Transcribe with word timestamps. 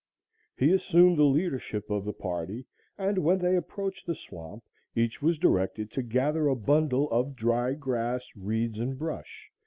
He 0.57 0.71
assumed 0.73 1.19
the 1.19 1.25
leadership 1.25 1.91
of 1.91 2.05
the 2.05 2.11
party, 2.13 2.65
and 2.97 3.19
when 3.19 3.37
they 3.37 3.55
approached 3.55 4.07
the 4.07 4.15
swamp, 4.15 4.63
each 4.95 5.21
was 5.21 5.37
directed 5.37 5.91
to 5.91 6.01
gather 6.01 6.47
a 6.47 6.55
bundle 6.55 7.07
of 7.11 7.35
dry 7.35 7.73
grass, 7.75 8.25
reeds 8.35 8.79
and 8.79 8.97
brush. 8.97 9.51